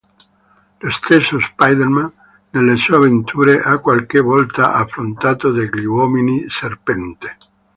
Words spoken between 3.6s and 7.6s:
ha qualche volta affrontato degli uomini serpente.